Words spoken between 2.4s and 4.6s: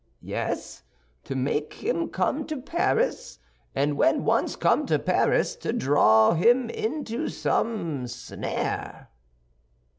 to Paris; and when once